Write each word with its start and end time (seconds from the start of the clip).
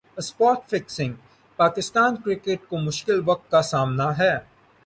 spot 0.17 0.59
fixing 0.69 1.13
Pakistan 1.59 2.15
cricket 2.15 2.67
کو 2.69 2.77
مشکل 2.79 3.21
وقت 3.25 3.49
کا 3.51 3.61
سامنا 3.63 4.17
ہے 4.17 4.33